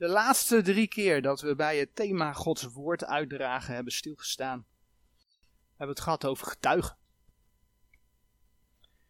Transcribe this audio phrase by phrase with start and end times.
[0.00, 4.66] De laatste drie keer dat we bij het thema Gods woord uitdragen hebben stilgestaan,
[5.68, 6.96] hebben we het gehad over getuigen.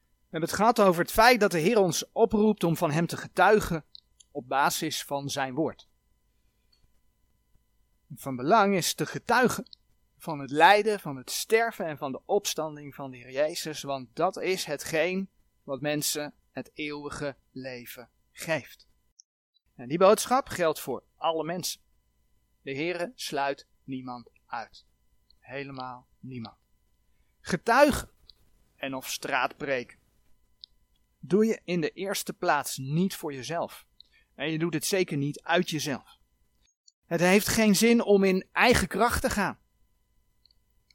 [0.00, 3.06] We hebben het gehad over het feit dat de Heer ons oproept om van Hem
[3.06, 3.84] te getuigen
[4.30, 5.88] op basis van Zijn woord.
[8.15, 9.69] Van belang is te getuigen
[10.19, 14.17] van het lijden, van het sterven en van de opstanding van de Heer Jezus, want
[14.17, 15.31] dat is hetgeen
[15.63, 18.90] wat mensen het eeuwige leven geeft.
[19.80, 21.80] En die boodschap geldt voor alle mensen.
[22.62, 24.87] De Heere sluit niemand uit.
[25.39, 26.56] Helemaal niemand.
[27.41, 28.11] Getuigen
[28.77, 29.98] en of straatpreken
[31.19, 33.87] doe je in de eerste plaats niet voor jezelf.
[34.34, 36.19] En je doet het zeker niet uit jezelf.
[37.06, 39.59] Het heeft geen zin om in eigen kracht te gaan.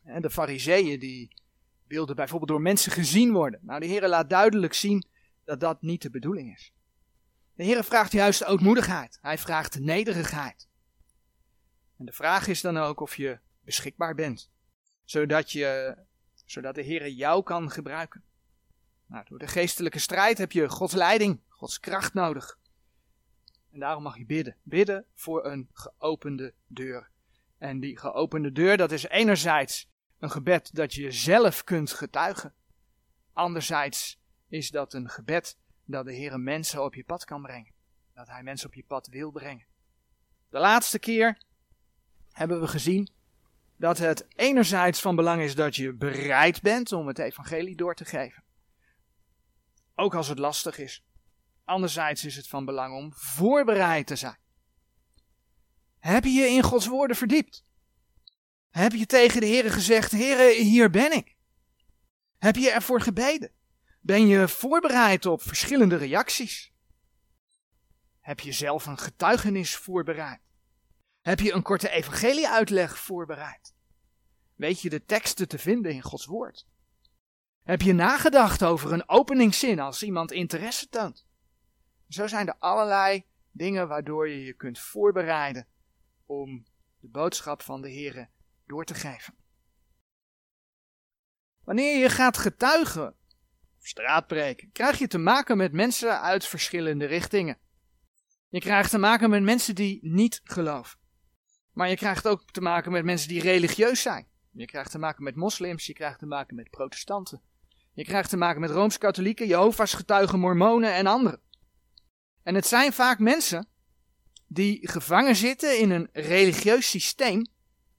[0.04, 1.36] En de fariseeën die
[1.88, 3.60] wilden bijvoorbeeld door mensen gezien worden.
[3.64, 5.08] Nou, de Heer laat duidelijk zien
[5.44, 6.74] dat dat niet de bedoeling is.
[7.56, 9.20] De Heer vraagt juist ootmoedigheid.
[9.22, 10.68] Hij vraagt nederigheid.
[11.98, 14.52] En de vraag is dan ook of je beschikbaar bent.
[15.04, 15.98] Zodat, je,
[16.46, 18.24] zodat de Heer jou kan gebruiken.
[19.06, 22.60] Nou, door de geestelijke strijd heb je Gods leiding, Gods kracht nodig.
[23.72, 24.56] En daarom mag je bidden.
[24.64, 27.10] Bidden voor een geopende deur.
[27.58, 32.54] En die geopende deur, dat is enerzijds een gebed dat je zelf kunt getuigen.
[33.34, 37.74] Anderzijds is dat een gebed dat de Heer mensen op je pad kan brengen.
[38.14, 39.66] Dat Hij mensen op je pad wil brengen.
[40.50, 41.38] De laatste keer
[42.32, 43.10] hebben we gezien
[43.78, 48.06] dat het enerzijds van belang is dat je bereid bent om het evangelie door te
[48.06, 48.44] geven.
[49.96, 51.04] Ook als het lastig is.
[51.64, 54.38] Anderzijds is het van belang om voorbereid te zijn.
[56.00, 57.66] Heb je je in Gods woorden verdiept?
[58.70, 61.36] Heb je tegen de Heer gezegd: Heer, hier ben ik?
[62.38, 63.52] Heb je ervoor gebeden?
[64.06, 66.74] Ben je voorbereid op verschillende reacties?
[68.20, 70.42] Heb je zelf een getuigenis voorbereid?
[71.22, 73.74] Heb je een korte evangelieuitleg voorbereid?
[74.56, 76.68] Weet je de teksten te vinden in Gods woord?
[77.64, 81.26] Heb je nagedacht over een openingszin als iemand interesse toont?
[82.08, 85.68] Zo zijn er allerlei dingen waardoor je je kunt voorbereiden
[86.26, 86.66] om
[87.00, 88.30] de boodschap van de Heer
[88.66, 89.36] door te geven.
[91.64, 93.16] Wanneer je gaat getuigen
[93.88, 97.58] straatpreken, krijg je te maken met mensen uit verschillende richtingen.
[98.50, 101.00] Je krijgt te maken met mensen die niet geloven.
[101.72, 104.28] Maar je krijgt ook te maken met mensen die religieus zijn.
[104.52, 107.42] Je krijgt te maken met moslims, je krijgt te maken met protestanten.
[107.94, 111.42] Je krijgt te maken met rooms-katholieken, Jehovah's getuigen, mormonen en anderen.
[112.44, 113.68] En het zijn vaak mensen
[114.48, 117.46] die gevangen zitten in een religieus systeem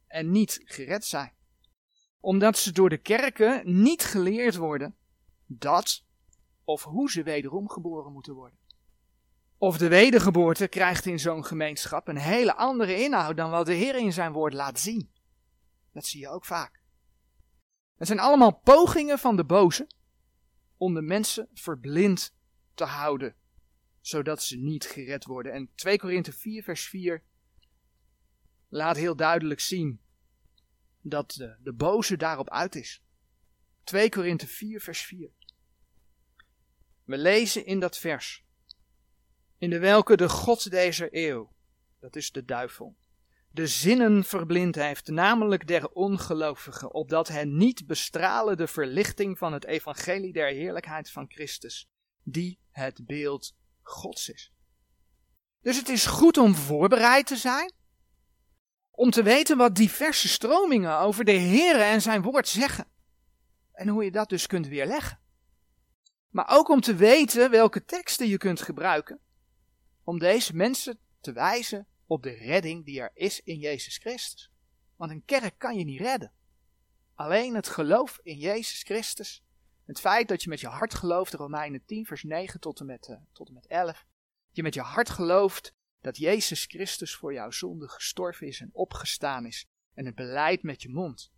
[0.06, 1.32] en niet gered zijn.
[2.20, 4.97] Omdat ze door de kerken niet geleerd worden
[5.46, 6.04] dat
[6.64, 8.58] of hoe ze wederom geboren moeten worden.
[9.58, 13.96] Of de wedergeboorte krijgt in zo'n gemeenschap een hele andere inhoud dan wat de Heer
[13.96, 15.10] in zijn woord laat zien.
[15.92, 16.80] Dat zie je ook vaak.
[17.96, 19.88] Het zijn allemaal pogingen van de boze
[20.76, 22.34] om de mensen verblind
[22.74, 23.34] te houden,
[24.00, 25.52] zodat ze niet gered worden.
[25.52, 27.22] En 2 Korinthe 4 vers 4
[28.68, 30.00] laat heel duidelijk zien
[31.00, 33.02] dat de, de boze daarop uit is.
[33.84, 35.30] 2 Korinthe 4 vers 4.
[37.06, 38.44] We lezen in dat vers,
[39.58, 41.52] in de welke de God deze eeuw,
[42.00, 42.96] dat is de duivel,
[43.50, 49.64] de zinnen verblind heeft, namelijk der ongelovigen, opdat hen niet bestralen de verlichting van het
[49.64, 51.88] evangelie der heerlijkheid van Christus,
[52.22, 54.52] die het beeld Gods is.
[55.60, 57.72] Dus het is goed om voorbereid te zijn,
[58.90, 62.86] om te weten wat diverse stromingen over de Heer en zijn woord zeggen,
[63.72, 65.24] en hoe je dat dus kunt weerleggen.
[66.36, 69.20] Maar ook om te weten welke teksten je kunt gebruiken
[70.04, 74.50] om deze mensen te wijzen op de redding die er is in Jezus Christus.
[74.97, 76.32] Want een kerk kan je niet redden.
[77.14, 79.42] Alleen het geloof in Jezus Christus,
[79.84, 83.08] het feit dat je met je hart gelooft, Romeinen 10 vers 9 tot en met,
[83.08, 84.06] uh, tot en met 11,
[84.50, 89.47] je met je hart gelooft dat Jezus Christus voor jouw zonde gestorven is en opgestaan
[89.47, 91.33] is en het beleid met je mond.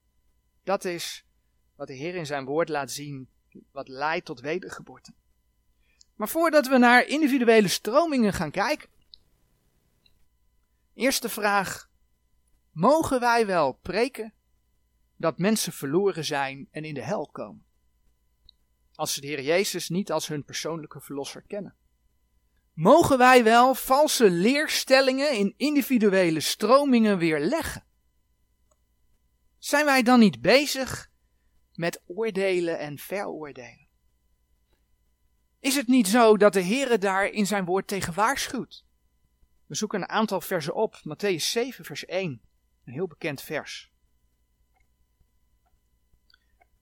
[0.62, 1.27] Dat is
[1.75, 3.29] wat de Heer in zijn woord laat zien
[3.73, 5.13] wat leidt tot wedergeboorte.
[6.15, 8.89] Maar voordat we naar individuele stromingen gaan kijken.
[10.95, 11.91] Eerste vraag.
[12.73, 14.35] Mogen wij wel preken
[15.17, 17.67] dat mensen verloren zijn en in de hel komen?
[18.95, 21.77] Als ze de Heer Jezus niet als hun persoonlijke verlosser kennen.
[22.73, 27.85] Mogen wij wel valse leerstellingen in individuele stromingen weerleggen?
[29.59, 31.08] Zijn wij dan niet bezig
[31.79, 33.87] met oordelen en veroordelen.
[35.61, 38.85] Is het niet zo dat de Heere daar in zijn woord tegen waarschuwt?
[39.67, 40.95] We zoeken een aantal versen op.
[40.95, 42.41] Matthäus 7, vers 1.
[42.85, 43.93] Een heel bekend vers.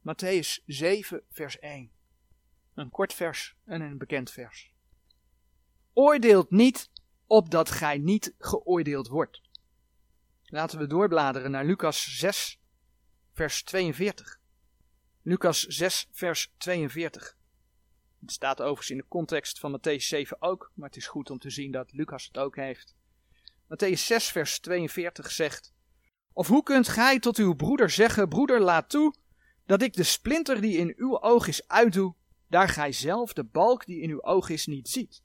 [0.00, 1.90] Matthäus 7, vers 1.
[2.74, 4.72] Een kort vers en een bekend vers.
[5.92, 6.90] Oordeelt niet,
[7.26, 9.40] opdat gij niet geoordeeld wordt.
[10.44, 12.60] Laten we doorbladeren naar Lucas 6,
[13.32, 14.44] vers 42.
[15.28, 17.36] Lucas 6, vers 42.
[18.20, 21.38] Het staat overigens in de context van Matthäus 7 ook, maar het is goed om
[21.38, 22.94] te zien dat Lucas het ook heeft.
[23.64, 25.74] Matthäus 6, vers 42 zegt:
[26.32, 29.14] Of hoe kunt gij tot uw broeder zeggen: Broeder, laat toe
[29.64, 32.14] dat ik de splinter die in uw oog is uitdoe,
[32.48, 35.22] daar gij zelf de balk die in uw oog is niet ziet?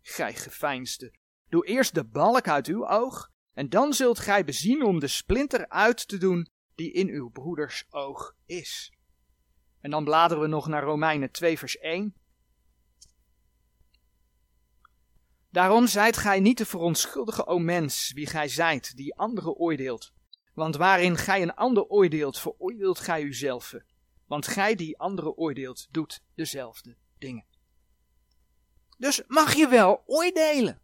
[0.00, 1.14] Gij geveinsde,
[1.48, 5.68] doe eerst de balk uit uw oog, en dan zult gij bezien om de splinter
[5.68, 8.92] uit te doen die in uw broeders oog is.
[9.84, 12.14] En dan bladeren we nog naar Romeinen 2, vers 1.
[15.50, 20.12] Daarom zijt gij niet te verontschuldigen, o mens, wie gij zijt, die anderen oordeelt.
[20.54, 23.74] Want waarin gij een ander oordeelt, veroordeelt gij uzelf.
[24.26, 27.44] Want gij die anderen oordeelt, doet dezelfde dingen.
[28.98, 30.80] Dus mag je wel oordelen?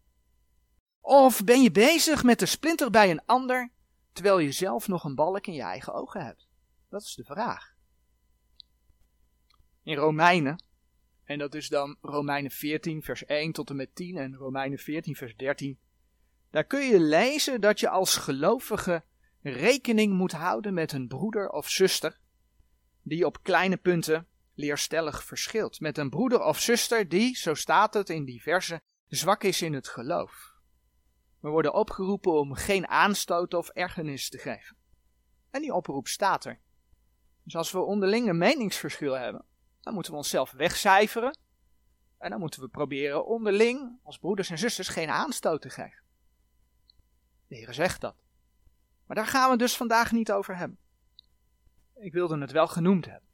[0.99, 3.71] Of ben je bezig met de splinter bij een ander,
[4.13, 6.47] terwijl je zelf nog een balk in je eigen ogen hebt?
[6.89, 7.70] Dat is de vraag.
[9.83, 10.63] In Romeinen,
[11.23, 15.15] en dat is dan Romeinen 14, vers 1 tot en met 10 en Romeinen 14,
[15.15, 15.79] vers 13,
[16.49, 19.03] daar kun je lezen dat je als gelovige
[19.41, 22.19] rekening moet houden met een broeder of zuster
[23.01, 25.79] die op kleine punten leerstellig verschilt.
[25.79, 29.73] Met een broeder of zuster die, zo staat het in die verse, zwak is in
[29.73, 30.53] het geloof.
[31.39, 34.75] We worden opgeroepen om geen aanstoot of ergernis te geven.
[35.49, 36.59] En die oproep staat er.
[37.43, 39.45] Dus als we onderling een meningsverschil hebben,
[39.81, 41.37] dan moeten we onszelf wegcijferen.
[42.17, 46.03] En dan moeten we proberen onderling, als broeders en zusters, geen aanstoot te geven.
[47.47, 48.15] De Heer zegt dat.
[49.05, 50.77] Maar daar gaan we dus vandaag niet over hebben.
[51.95, 53.29] Ik wilde het wel genoemd hebben.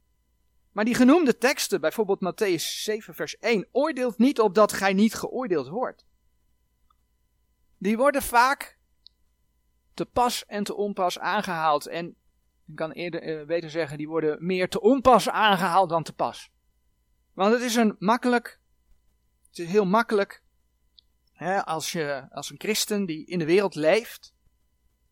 [0.72, 5.14] Maar die genoemde teksten, bijvoorbeeld Matthäus 7, vers 1, oordeelt niet op dat gij niet
[5.14, 6.06] geoordeeld wordt.
[7.78, 8.78] Die worden vaak
[9.94, 11.86] te pas en te onpas aangehaald.
[11.86, 12.16] En
[12.68, 16.50] ik kan eerder uh, beter zeggen, die worden meer te onpas aangehaald dan te pas.
[17.32, 18.60] Want het is een makkelijk,
[19.48, 20.42] het is heel makkelijk
[21.32, 24.34] hè, als, je, als een christen die in de wereld leeft.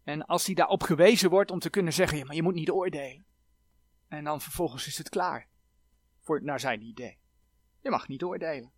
[0.04, 2.70] En als die daarop gewezen wordt om te kunnen zeggen, ja, maar je moet niet
[2.70, 3.24] oordelen.
[4.08, 5.48] En dan vervolgens is het klaar.
[6.20, 7.18] Voor, naar zijn idee.
[7.80, 8.72] Je mag niet oordelen.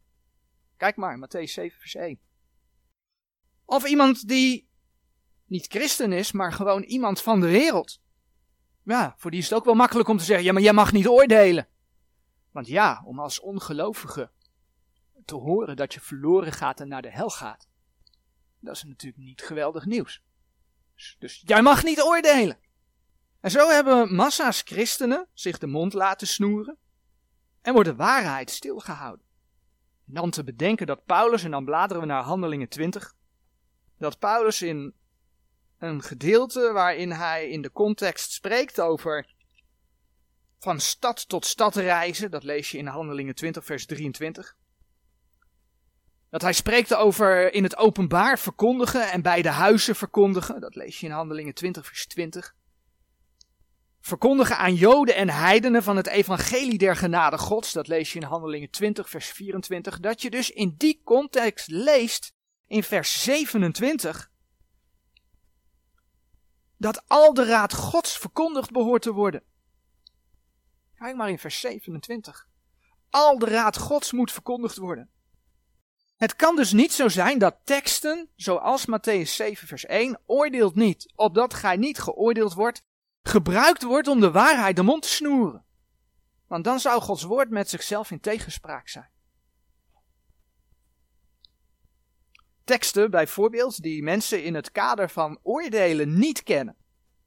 [0.76, 2.20] Kijk maar, Matthäus 7 vers 1.
[3.64, 4.68] Of iemand die
[5.44, 8.00] niet christen is, maar gewoon iemand van de wereld.
[8.88, 10.92] Ja, voor die is het ook wel makkelijk om te zeggen, ja, maar jij mag
[10.92, 11.68] niet oordelen.
[12.50, 14.30] Want ja, om als ongelovige
[15.24, 17.68] te horen dat je verloren gaat en naar de hel gaat,
[18.60, 20.22] dat is natuurlijk niet geweldig nieuws.
[20.94, 22.58] Dus, dus jij mag niet oordelen.
[23.40, 26.76] En zo hebben massa's christenen zich de mond laten snoeren
[27.60, 29.26] en wordt de waarheid stilgehouden.
[30.06, 33.14] En dan te bedenken dat Paulus, en dan bladeren we naar Handelingen 20,
[33.98, 34.94] dat Paulus in
[35.78, 39.26] een gedeelte waarin hij in de context spreekt over
[40.58, 44.56] van stad tot stad reizen, dat lees je in Handelingen 20, vers 23.
[46.30, 51.00] Dat hij spreekt over in het openbaar verkondigen en bij de huizen verkondigen, dat lees
[51.00, 52.54] je in Handelingen 20, vers 20.
[54.00, 58.26] Verkondigen aan Joden en heidenen van het evangelie der genade Gods, dat lees je in
[58.26, 60.00] Handelingen 20, vers 24.
[60.00, 62.32] Dat je dus in die context leest
[62.66, 64.30] in vers 27
[66.78, 69.42] dat al de raad Gods verkondigd behoort te worden.
[70.94, 72.48] Kijk maar in vers 27.
[73.10, 75.10] Al de raad Gods moet verkondigd worden.
[76.16, 81.12] Het kan dus niet zo zijn dat teksten, zoals Matthäus 7 vers 1, oordeelt niet,
[81.14, 82.82] opdat gij niet geoordeeld wordt,
[83.22, 85.64] gebruikt wordt om de waarheid de mond te snoeren.
[86.46, 89.10] Want dan zou Gods woord met zichzelf in tegenspraak zijn.
[92.68, 96.76] Teksten bijvoorbeeld die mensen in het kader van oordelen niet kennen,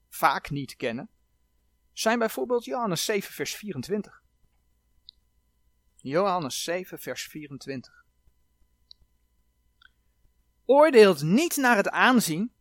[0.10, 1.10] vaak niet kennen,
[1.94, 4.24] zijn bijvoorbeeld Johannes 7 vers 24.
[5.96, 8.06] Johannes 7 vers 24.
[10.66, 12.54] Oordeelt niet naar het aanzien,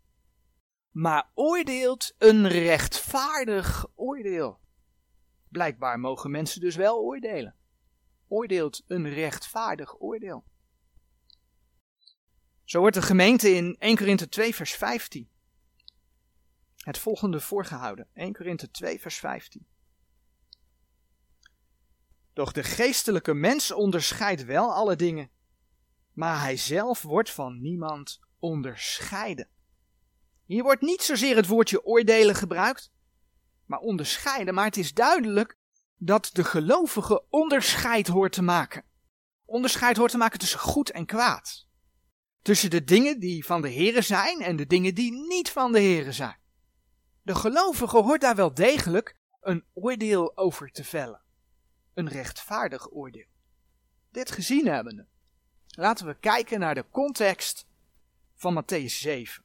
[0.91, 4.61] maar oordeelt een rechtvaardig oordeel.
[5.49, 7.57] Blijkbaar mogen mensen dus wel oordelen.
[8.29, 10.45] Oordeelt een rechtvaardig oordeel.
[12.71, 15.29] Zo wordt de gemeente in 1 Korinthe 2 vers 15
[16.77, 18.09] het volgende voorgehouden.
[18.13, 19.67] 1 Korinthe 2 vers 15.
[22.33, 25.31] Doch de geestelijke mens onderscheidt wel alle dingen,
[26.13, 29.49] maar hij zelf wordt van niemand onderscheiden.
[30.45, 32.93] Hier wordt niet zozeer het woordje oordelen gebruikt,
[33.67, 34.55] maar onderscheiden.
[34.55, 35.57] Maar het is duidelijk
[35.97, 38.85] dat de gelovige onderscheid hoort te maken.
[39.45, 41.69] Onderscheid hoort te maken tussen goed en kwaad.
[42.43, 45.81] Tussen de dingen die van de Here zijn en de dingen die niet van de
[45.81, 46.39] Here zijn.
[47.23, 51.23] De gelovige hoort daar wel degelijk een oordeel over te vellen.
[51.95, 53.27] Een rechtvaardig oordeel.
[54.11, 55.07] Dit gezien hebbende,
[55.67, 57.67] laten we kijken naar de context
[58.35, 59.45] van Matthäus 7.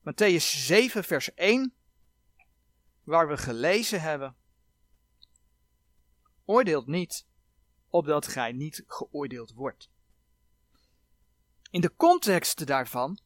[0.00, 1.74] Matthäus 7, vers 1,
[3.02, 4.36] waar we gelezen hebben.
[6.44, 7.26] Oordeelt niet,
[7.88, 9.90] opdat gij niet geoordeeld wordt.
[11.70, 13.18] In de context daarvan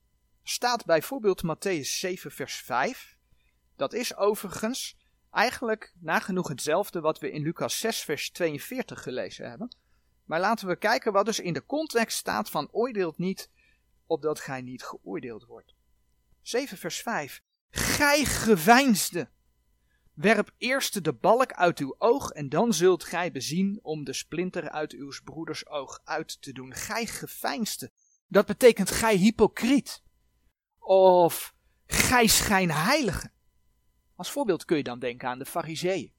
[0.42, 3.16] staat bijvoorbeeld Matthäus 7, vers 5.
[3.76, 4.96] Dat is overigens
[5.30, 9.76] eigenlijk nagenoeg hetzelfde wat we in Lucas 6, vers 42 gelezen hebben.
[10.24, 13.50] Maar laten we kijken wat dus in de context staat van oordeelt niet,
[14.06, 15.74] opdat gij niet geoordeeld wordt.
[16.42, 17.42] 7 vers 5.
[17.70, 19.28] Gij geveinsde.
[20.14, 24.70] Werp eerst de balk uit uw oog en dan zult gij bezien om de splinter
[24.70, 26.74] uit uw broeders oog uit te doen.
[26.74, 27.90] Gij geveinsde.
[28.26, 30.02] Dat betekent gij hypocriet.
[30.78, 31.54] Of
[31.86, 33.32] gij schijnheilige.
[34.16, 36.12] Als voorbeeld kun je dan denken aan de fariseeën.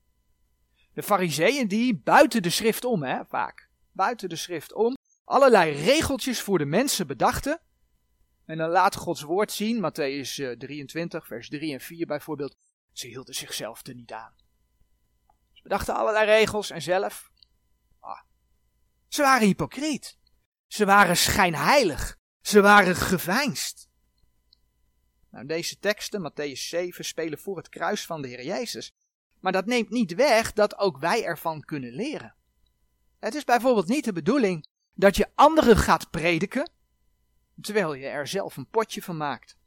[0.93, 3.69] De fariseeën die buiten de schrift om, hè, vaak.
[3.91, 4.95] Buiten de schrift om.
[5.23, 7.61] Allerlei regeltjes voor de mensen bedachten.
[8.45, 12.55] En dan laat Gods woord zien, Matthäus 23, eh, vers 3 en 4 bijvoorbeeld.
[12.91, 14.33] Ze hielden zichzelf er niet aan.
[15.53, 17.31] Ze bedachten allerlei regels en zelf.
[17.99, 18.21] Ah,
[19.07, 20.17] ze waren hypocriet.
[20.75, 22.17] Ze waren schijnheilig.
[22.41, 23.89] Ze waren geveinsd.
[25.29, 28.93] Nou, deze teksten, Matthäus 7, spelen voor het kruis van de Heer Jezus.
[29.39, 32.35] Maar dat neemt niet weg dat ook wij ervan kunnen leren.
[33.19, 36.71] Het is bijvoorbeeld niet de bedoeling dat je anderen gaat prediken,
[37.61, 39.57] terwijl je er zelf een potje van maakt.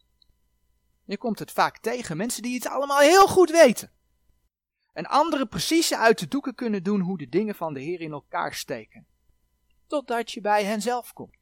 [1.04, 3.92] Je komt het vaak tegen, mensen die het allemaal heel goed weten.
[4.92, 8.12] En anderen precies uit de doeken kunnen doen hoe de dingen van de Heer in
[8.12, 9.06] elkaar steken.
[9.88, 11.36] Totdat je bij hen zelf komt.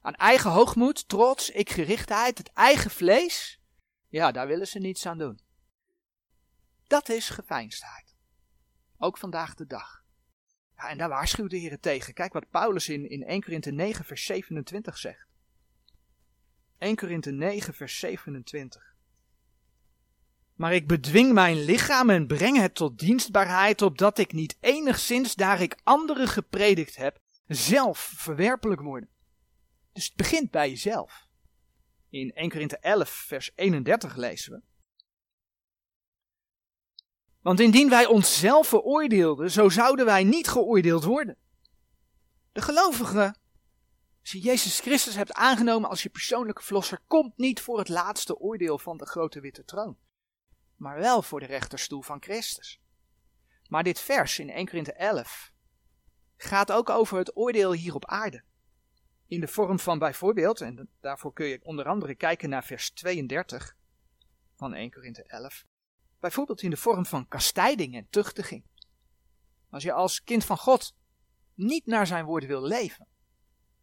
[0.00, 3.60] Aan eigen hoogmoed, trots, ikgerichtheid, het eigen vlees,
[4.08, 5.40] ja, daar willen ze niets aan doen.
[6.86, 8.16] Dat is geveinsdheid.
[8.98, 10.04] Ook vandaag de dag.
[10.76, 12.14] Ja, en daar waarschuwt de Heer tegen.
[12.14, 15.26] Kijk wat Paulus in, in 1 Korinthe 9 vers 27 zegt.
[16.78, 18.94] 1 Korinthe 9 vers 27.
[20.54, 25.60] Maar ik bedwing mijn lichaam en breng het tot dienstbaarheid, opdat ik niet enigszins, daar
[25.60, 27.20] ik anderen gepredikt heb,
[27.54, 29.04] zelf verwerpelijk word.
[29.92, 31.26] Dus het begint bij jezelf.
[32.08, 34.62] In 1 Korinthe 11 vers 31 lezen we.
[37.40, 41.36] Want indien wij onszelf veroordeelden, zo zouden wij niet geoordeeld worden.
[42.52, 43.34] De gelovige,
[44.20, 48.38] als je Jezus Christus hebt aangenomen als je persoonlijke verlosser, komt niet voor het laatste
[48.38, 49.98] oordeel van de grote witte troon,
[50.76, 52.80] maar wel voor de rechterstoel van Christus.
[53.68, 55.51] Maar dit vers in 1 Korinthe 11
[56.42, 58.42] gaat ook over het oordeel hier op aarde.
[59.26, 63.76] In de vorm van bijvoorbeeld, en daarvoor kun je onder andere kijken naar vers 32
[64.56, 65.64] van 1 Korinthe 11,
[66.20, 68.64] bijvoorbeeld in de vorm van kastijding en tuchtiging.
[69.70, 70.94] Als je als kind van God
[71.54, 73.06] niet naar zijn woord wil leven,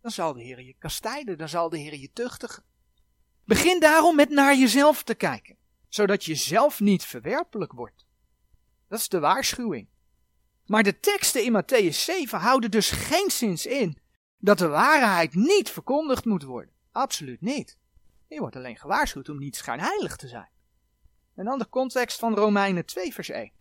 [0.01, 2.63] dan zal de Heer je kastijden, dan zal de Heer je tuchtigen.
[3.44, 8.06] Begin daarom met naar jezelf te kijken, zodat je zelf niet verwerpelijk wordt.
[8.88, 9.88] Dat is de waarschuwing.
[10.69, 13.97] Maar de teksten in Matthäus 7 houden dus geen zins in
[14.38, 16.73] dat de waarheid niet verkondigd moet worden.
[16.91, 17.77] Absoluut niet.
[18.27, 20.49] Je wordt alleen gewaarschuwd om niet schijnheilig te zijn.
[21.35, 23.51] En dan de context van Romeinen 2 vers 1.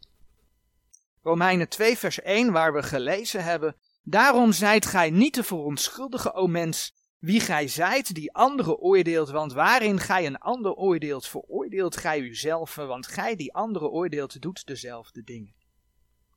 [1.23, 3.77] Romeinen 2 vers 1 waar we gelezen hebben.
[4.03, 9.53] Daarom zijt gij niet te verontschuldigen, o mens, wie gij zijt die anderen oordeelt, want
[9.53, 15.25] waarin gij een ander oordeelt, veroordeelt gij uzelf, want gij die andere oordeelt, doet dezelfde
[15.25, 15.58] dingen.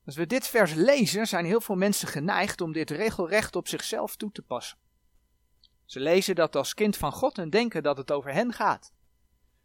[0.06, 4.16] Als we dit vers lezen, zijn heel veel mensen geneigd om dit regelrecht op zichzelf
[4.16, 4.78] toe te passen.
[5.86, 8.94] Ze lezen dat als kind van God en denken dat het over hen gaat.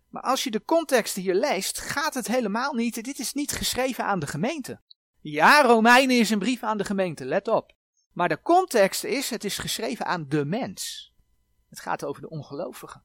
[0.08, 3.04] Maar als je de context hier leest, gaat het helemaal niet.
[3.04, 4.80] Dit is niet geschreven aan de gemeente.
[5.20, 7.74] Ja, Romeinen is een brief aan de gemeente, let op.
[8.12, 11.12] Maar de context is, het is geschreven aan de mens.
[11.68, 13.02] Het gaat over de ongelovigen.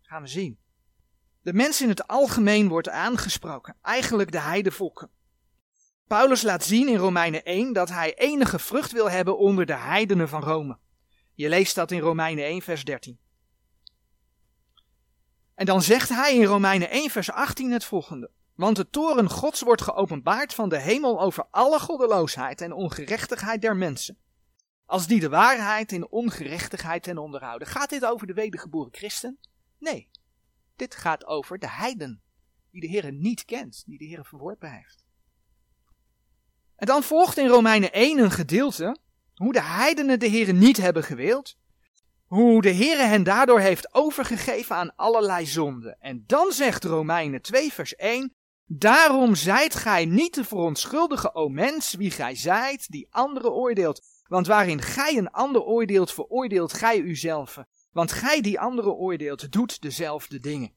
[0.00, 0.58] Gaan we zien.
[1.42, 5.10] De mens in het algemeen wordt aangesproken, eigenlijk de heidevolken.
[6.06, 10.28] Paulus laat zien in Romeinen 1 dat hij enige vrucht wil hebben onder de heidenen
[10.28, 10.78] van Rome.
[11.34, 13.18] Je leest dat in Romeinen 1, vers 13.
[15.54, 18.30] En dan zegt hij in Romeinen 1, vers 18 het volgende.
[18.54, 23.76] Want de toren Gods wordt geopenbaard van de hemel over alle goddeloosheid en ongerechtigheid der
[23.76, 24.18] mensen
[24.92, 27.68] als die de waarheid in ongerechtigheid ten onderhouden.
[27.68, 29.38] Gaat dit over de wedergeboren christen?
[29.78, 30.08] Nee,
[30.76, 32.22] dit gaat over de heiden,
[32.70, 35.01] die de Heer niet kent, die de Heer verworpen heeft.
[36.82, 38.96] En dan volgt in Romeinen 1 een gedeelte
[39.34, 41.56] hoe de heidenen de Heer niet hebben gewild,
[42.26, 45.96] hoe de Heer hen daardoor heeft overgegeven aan allerlei zonden.
[46.00, 48.34] En dan zegt Romeinen 2 vers 1,
[48.66, 54.02] Daarom zijt gij niet te verontschuldigen, o mens, wie gij zijt, die anderen oordeelt.
[54.28, 57.58] Want waarin gij een ander oordeelt, veroordeelt gij uzelf.
[57.92, 60.72] Want gij die anderen oordeelt, doet dezelfde dingen.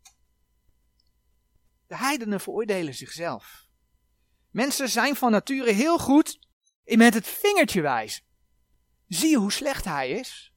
[1.87, 3.64] De heidenen veroordelen zichzelf.
[4.55, 6.39] Mensen zijn van nature heel goed
[6.83, 8.23] met het vingertje wijzen.
[9.07, 10.53] Zie je hoe slecht hij is?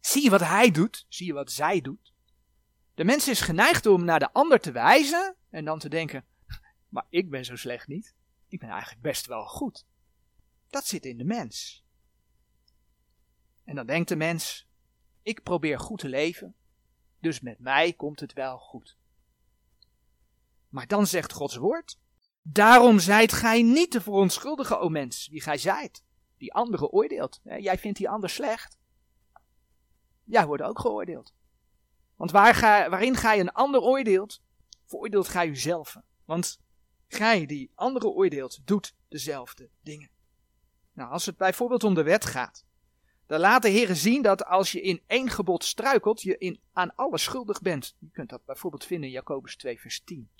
[0.00, 1.06] Zie je wat hij doet?
[1.08, 2.14] Zie je wat zij doet?
[2.94, 6.26] De mens is geneigd om naar de ander te wijzen en dan te denken:
[6.88, 8.14] maar ik ben zo slecht niet.
[8.48, 9.86] Ik ben eigenlijk best wel goed.
[10.68, 11.84] Dat zit in de mens.
[13.64, 14.68] En dan denkt de mens:
[15.22, 16.54] ik probeer goed te leven,
[17.18, 18.98] dus met mij komt het wel goed.
[20.68, 21.98] Maar dan zegt Gods woord:
[22.42, 26.04] Daarom zijt gij niet te verontschuldigen, o mens, wie gij zijt,
[26.36, 27.40] die anderen oordeelt.
[27.42, 28.78] Jij vindt die ander slecht.
[30.24, 31.34] Jij wordt ook geoordeeld.
[32.16, 34.42] Want waar gij, waarin gij een ander oordeelt,
[34.86, 35.96] veroordeelt gij uzelf.
[36.24, 36.60] Want
[37.08, 40.10] gij die anderen oordeelt, doet dezelfde dingen.
[40.92, 42.64] Nou, als het bijvoorbeeld om de wet gaat,
[43.26, 46.94] dan laat de Heer zien dat als je in één gebod struikelt, je in, aan
[46.94, 47.96] alles schuldig bent.
[47.98, 50.30] Je kunt dat bijvoorbeeld vinden in Jacobus 2, vers 10.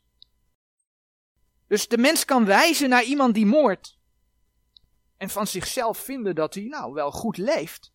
[1.70, 3.98] Dus de mens kan wijzen naar iemand die moordt.
[5.16, 7.92] En van zichzelf vinden dat hij nou wel goed leeft.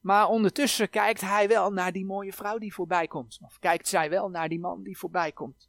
[0.00, 3.38] Maar ondertussen kijkt hij wel naar die mooie vrouw die voorbij komt.
[3.42, 5.68] Of kijkt zij wel naar die man die voorbij komt.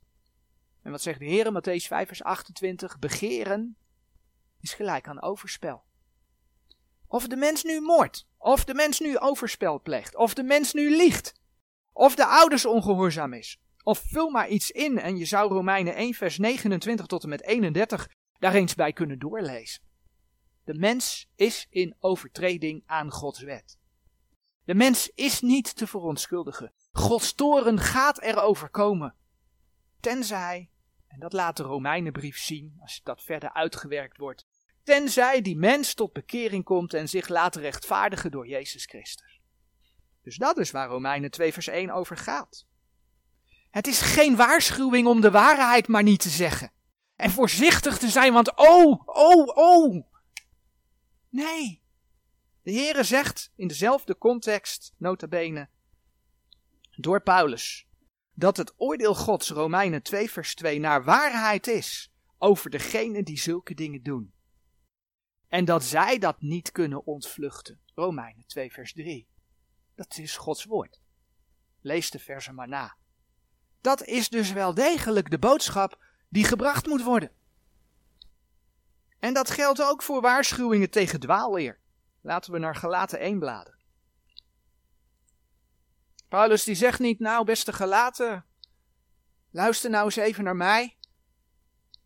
[0.82, 3.00] En wat zegt de Heer in Matthäus 5 vers 28?
[3.00, 3.78] Begeren
[4.62, 5.84] is gelijk aan overspel.
[7.08, 10.96] Of de mens nu moordt, of de mens nu overspel pleegt, of de mens nu
[10.96, 11.42] liegt,
[11.92, 16.14] of de ouders ongehoorzaam is, of vul maar iets in en je zou Romeinen 1
[16.14, 18.10] vers 29 tot en met 31
[18.40, 19.82] daar eens bij kunnen doorlezen.
[20.64, 23.78] De mens is in overtreding aan Gods wet.
[24.64, 26.74] De mens is niet te verontschuldigen.
[26.92, 29.16] Gods toren gaat er overkomen.
[30.00, 30.70] Tenzij,
[31.08, 34.46] en dat laat de Romeinenbrief zien, als dat verder uitgewerkt wordt,
[34.84, 39.42] tenzij die mens tot bekering komt en zich laat rechtvaardigen door Jezus Christus.
[40.22, 42.68] Dus dat is waar Romeinen 2 vers 1 over gaat.
[43.70, 46.72] Het is geen waarschuwing om de waarheid maar niet te zeggen.
[47.16, 50.06] En voorzichtig te zijn, want oh, oh, oh.
[51.30, 51.82] Nee.
[52.62, 55.70] De Heere zegt in dezelfde context, nota bene,
[56.96, 57.88] door Paulus,
[58.34, 63.74] dat het oordeel Gods, Romeinen 2 vers 2, naar waarheid is over degenen die zulke
[63.74, 64.34] dingen doen.
[65.48, 67.82] En dat zij dat niet kunnen ontvluchten.
[67.96, 69.28] Romeinen 2 vers 3.
[69.96, 71.00] Dat is Gods woord.
[71.82, 72.98] Lees de versen maar na.
[73.82, 77.32] Dat is dus wel degelijk de boodschap die gebracht moet worden.
[79.20, 81.80] En dat geldt ook voor waarschuwingen tegen dwaalleer.
[82.22, 83.80] Laten we naar Galaten 1 bladeren.
[86.28, 88.46] Paulus die zegt niet, nou beste Galaten,
[89.52, 90.98] luister nou eens even naar mij.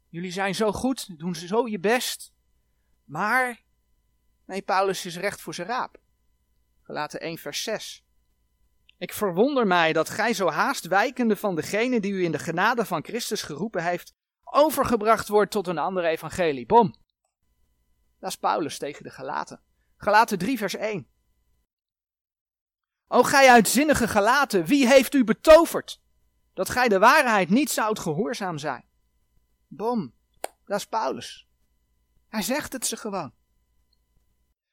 [0.09, 2.33] Jullie zijn zo goed, doen ze zo je best.
[3.03, 3.61] Maar,
[4.45, 5.97] nee, Paulus is recht voor zijn raap.
[6.83, 8.05] Galaten 1 vers 6.
[9.03, 12.85] Ik verwonder mij dat gij zo haast wijkende van degene die u in de genade
[12.85, 14.13] van Christus geroepen heeft,
[14.43, 16.65] overgebracht wordt tot een ander evangelie.
[16.65, 16.95] Bom.
[18.19, 19.61] Dat is Paulus tegen de Galaten.
[19.97, 21.07] Galaten 3 vers 1.
[23.07, 26.01] O gij uitzinnige Galaten, wie heeft u betoverd?
[26.53, 28.85] Dat gij de waarheid niet zoudt gehoorzaam zijn.
[29.67, 30.13] Bom.
[30.65, 31.47] Dat is Paulus.
[32.27, 33.33] Hij zegt het ze gewoon.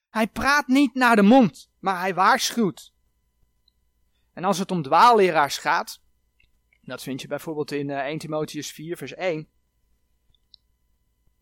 [0.09, 2.93] Hij praat niet naar de mond, maar hij waarschuwt.
[4.33, 6.01] En als het om dwaalleraars gaat,
[6.81, 9.49] dat vind je bijvoorbeeld in 1 eh, Timotheus 4, vers 1.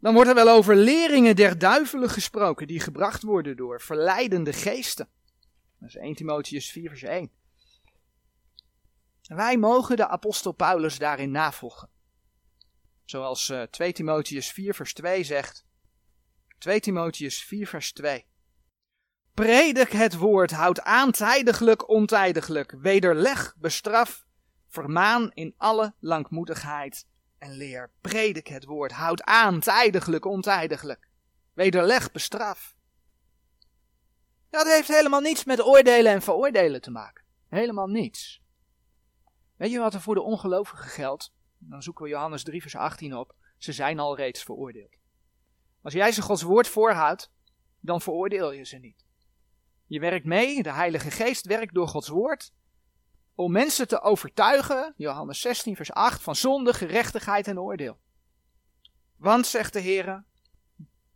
[0.00, 5.08] Dan wordt er wel over leringen der duivelen gesproken die gebracht worden door verleidende geesten.
[5.78, 7.30] Dat is 1 Timotheus 4, vers 1.
[9.22, 11.90] wij mogen de apostel Paulus daarin navolgen.
[13.04, 15.66] Zoals 2 eh, Timotheus 4, vers 2 zegt.
[16.58, 18.26] 2 Timotheus 4, vers 2.
[19.38, 24.26] Predik het woord, houd aan tijdiglijk, ontijdiglijk, wederleg, bestraf,
[24.66, 27.06] vermaan in alle langmoedigheid
[27.38, 27.90] en leer.
[28.00, 31.08] Predik het woord, houd aan tijdiglijk, ontijdiglijk,
[31.52, 32.76] wederleg, bestraf.
[34.50, 37.24] Dat heeft helemaal niets met oordelen en veroordelen te maken.
[37.48, 38.42] Helemaal niets.
[39.56, 41.32] Weet je wat er voor de ongelovigen geldt?
[41.58, 43.34] Dan zoeken we Johannes 3 vers 18 op.
[43.58, 44.96] Ze zijn al reeds veroordeeld.
[45.82, 47.30] Als jij ze Gods woord voorhoudt,
[47.80, 49.06] dan veroordeel je ze niet.
[49.88, 52.52] Je werkt mee, de Heilige Geest werkt door Gods woord
[53.34, 57.98] om mensen te overtuigen, Johannes 16, vers 8, van zonde, gerechtigheid en oordeel.
[59.16, 60.24] Want, zegt de Heer,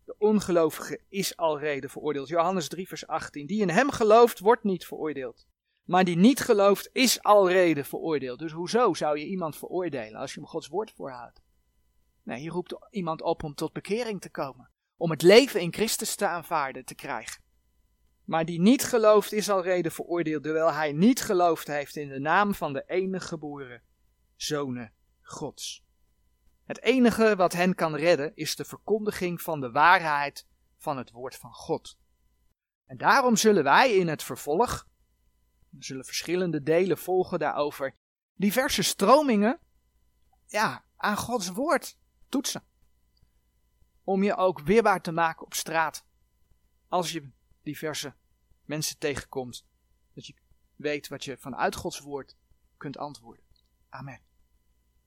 [0.04, 2.28] de ongelovige is al reden veroordeeld.
[2.28, 3.46] Johannes 3, vers 18.
[3.46, 5.46] Die in hem gelooft, wordt niet veroordeeld.
[5.84, 8.38] Maar die niet gelooft, is al reden veroordeeld.
[8.38, 11.40] Dus hoezo zou je iemand veroordelen als je hem Gods woord voorhoudt?
[12.22, 14.70] Nee, je roept iemand op om tot bekering te komen.
[14.96, 17.41] Om het leven in Christus te aanvaarden, te krijgen.
[18.24, 22.18] Maar die niet gelooft is al reden veroordeeld, terwijl hij niet geloofd heeft in de
[22.18, 23.82] naam van de enige geboren
[24.36, 25.84] zonen Gods.
[26.64, 31.36] Het enige wat hen kan redden is de verkondiging van de waarheid van het woord
[31.36, 31.98] van God.
[32.86, 34.86] En daarom zullen wij in het vervolg,
[35.68, 37.94] we zullen verschillende delen volgen daarover,
[38.34, 39.60] diverse stromingen
[40.46, 42.64] ja, aan Gods woord toetsen.
[44.04, 46.04] Om je ook weerbaar te maken op straat.
[46.88, 47.30] Als je
[47.62, 48.14] diverse
[48.64, 49.66] mensen tegenkomt.
[50.14, 50.34] Dat je
[50.76, 52.36] weet wat je vanuit Gods woord
[52.76, 53.44] kunt antwoorden.
[53.88, 54.20] Amen.